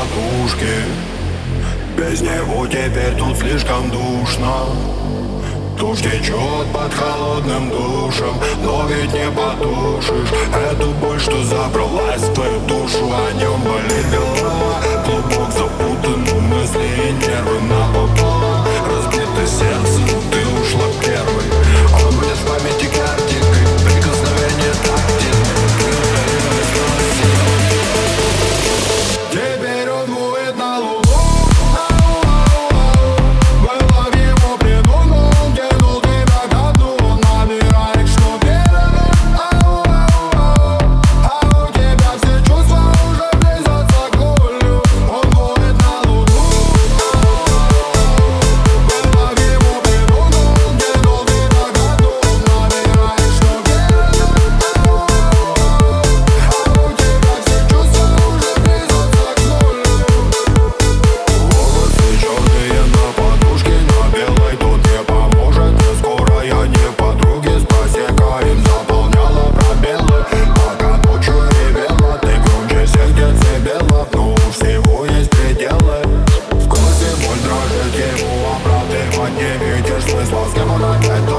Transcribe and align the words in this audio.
подушке 0.00 0.84
Без 1.96 2.20
него 2.20 2.66
теперь 2.66 3.14
тут 3.18 3.36
слишком 3.36 3.90
душно. 3.90 4.66
Тушь 5.78 5.98
течет 5.98 6.66
под 6.74 6.92
холодным 6.92 7.70
душем 7.70 8.34
Но 8.62 8.86
ведь 8.86 9.12
не 9.12 9.30
потушишь 9.30 10.30
Эту 10.70 10.90
боль, 10.92 11.18
что 11.18 11.42
забралась 11.42 12.22
в 12.22 12.34
твою 12.34 12.60
душу. 12.60 13.10
О 13.12 13.32
нем 13.32 13.60
болит 13.62 14.06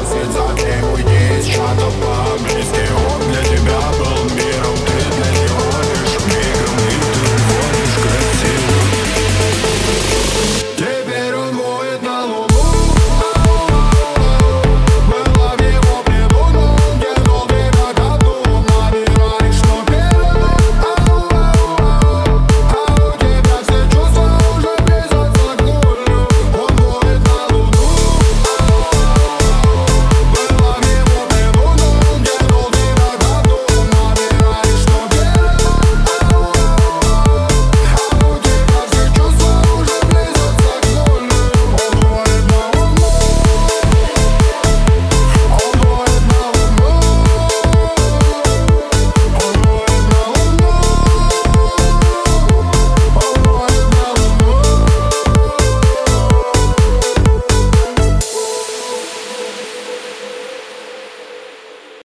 Cause 0.00 0.12
it's 0.14 0.39